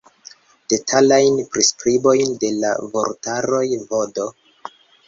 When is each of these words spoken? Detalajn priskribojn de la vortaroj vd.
Detalajn 0.73 1.37
priskribojn 1.57 2.35
de 2.45 2.53
la 2.65 2.75
vortaroj 2.97 3.65
vd. 3.87 4.31